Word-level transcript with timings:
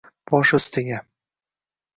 Bosh 0.31 0.53
ustiga 0.57 0.97